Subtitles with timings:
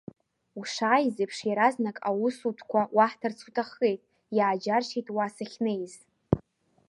[0.59, 4.01] Ушааиз еиԥш, иаразнак аусутәқәа уаҳҭарц уҭаххеит,
[4.37, 5.93] иааџьаршьеит уа сахьнеиз.